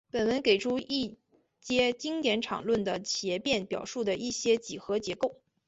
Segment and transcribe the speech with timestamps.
[0.09, 1.15] 本文给出一
[1.59, 5.39] 阶经典场论的协变表述的一些几何结构。